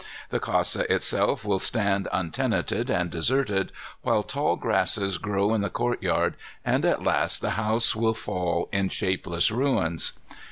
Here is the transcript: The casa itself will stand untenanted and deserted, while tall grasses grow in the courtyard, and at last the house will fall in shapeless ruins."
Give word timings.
The 0.31 0.39
casa 0.39 0.91
itself 0.91 1.45
will 1.45 1.59
stand 1.59 2.07
untenanted 2.11 2.89
and 2.89 3.11
deserted, 3.11 3.71
while 4.01 4.23
tall 4.23 4.55
grasses 4.55 5.19
grow 5.19 5.53
in 5.53 5.61
the 5.61 5.69
courtyard, 5.69 6.33
and 6.65 6.83
at 6.85 7.03
last 7.03 7.39
the 7.39 7.51
house 7.51 7.95
will 7.95 8.15
fall 8.15 8.67
in 8.71 8.89
shapeless 8.89 9.51
ruins." 9.51 10.13